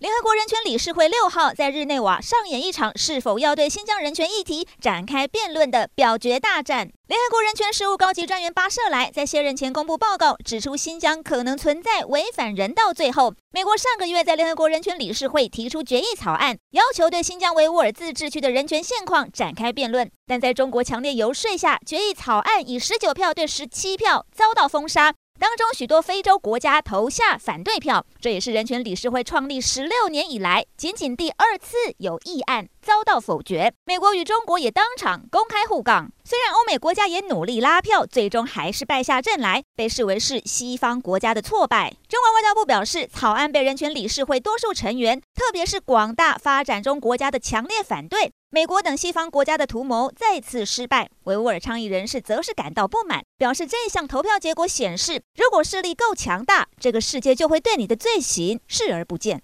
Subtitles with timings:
[0.00, 6.90] 联合国人权理事会六号在日内瓦上演一场是否要对新疆人权议题展开辩论的表决大战。
[7.06, 25.12] 联合国人权事务高级专员巴舍莱在卸任前公布报告，指出新疆可能存在违反人道罪后，美国上个月在联合国人权理事会提出决议草案，要求对新疆维吾尔自治区的人权现况展开辩论，但在中国强烈游说下，决议草案以十九票对十七票遭到封杀。
[25.40, 33.72] 当中许多非洲国家投下反对票，这也是人权理事会创立十六年以来仅仅第二次有议案遭到否决。
[33.86, 41.94] 美国与中国也当场公开互杠，虽然欧美国家也努力拉票，最终还是败下阵来，被视为是西方国家的挫败。
[42.06, 48.30] 中国外交部表示，草案被人权理事会多数成员，特别是广大发展中国家的强烈反对。
[48.52, 59.38] 美国等西方国家的图谋再次失败，维吾尔倡议人士则是感到不满，表示这项投票结果显示，如果势力够强大，这个世界就会对你的罪行视而不见。